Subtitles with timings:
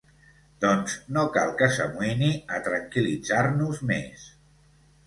[0.63, 4.27] Doncs no cal que s'amoïni a tranquil·litzar-nos més.